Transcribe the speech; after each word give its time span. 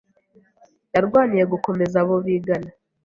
Yarwaniye 0.93 1.43
gukomeza 1.53 1.95
abo 2.03 2.15
bigana. 2.25 2.71